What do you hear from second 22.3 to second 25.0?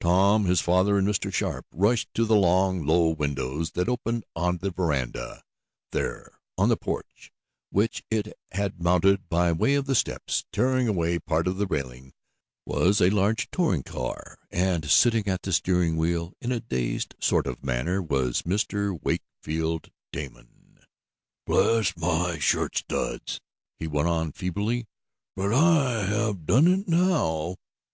shirt studs!" he went on feebly.